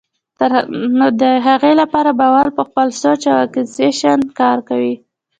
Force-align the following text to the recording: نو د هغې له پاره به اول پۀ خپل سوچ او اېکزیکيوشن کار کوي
نو 0.97 1.07
د 1.21 1.23
هغې 1.47 1.71
له 1.79 1.85
پاره 1.93 2.11
به 2.17 2.25
اول 2.29 2.49
پۀ 2.55 2.61
خپل 2.69 2.87
سوچ 3.01 3.21
او 3.31 3.37
اېکزیکيوشن 3.43 4.19
کار 4.39 4.57
کوي 4.69 4.93